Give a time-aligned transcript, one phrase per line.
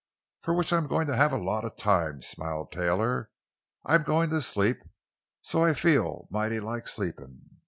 [0.41, 3.29] "For which I'm going to have a lot of time," smiled Taylor.
[3.85, 4.77] "I'm going to sleep,
[5.45, 7.41] for I feel mighty like sleeping.